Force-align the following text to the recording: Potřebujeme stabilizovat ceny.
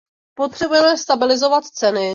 Potřebujeme 0.35 0.97
stabilizovat 0.97 1.63
ceny. 1.73 2.09